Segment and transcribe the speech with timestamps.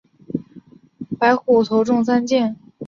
[1.19, 2.57] 白虎头中三箭。